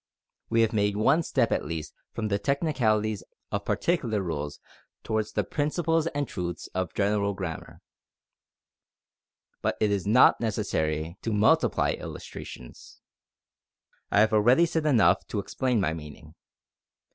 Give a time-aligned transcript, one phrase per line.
[0.49, 4.59] We have made one step at least from the technicalities of particular rules
[5.03, 7.81] towards the principles and truths of general grammar.
[9.61, 12.99] But it is not necessary to multiply illustrations.
[14.09, 16.33] I have already said enough to explain my meaning.